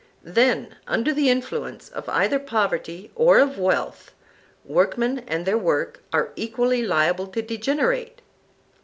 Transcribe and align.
Then, 0.23 0.77
under 0.87 1.13
the 1.13 1.29
influence 1.29 1.91
either 2.07 2.37
of 2.37 2.45
poverty 2.47 3.11
or 3.13 3.37
of 3.37 3.59
wealth, 3.59 4.15
workmen 4.65 5.19
and 5.27 5.45
their 5.45 5.59
work 5.59 6.01
are 6.11 6.31
equally 6.35 6.81
liable 6.81 7.27
to 7.27 7.41
degenerate? 7.43 8.23